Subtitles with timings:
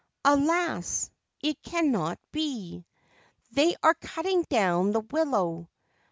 [0.25, 1.11] Alas,
[1.43, 2.87] it cannot be!
[3.51, 5.69] They are cutting down the willow.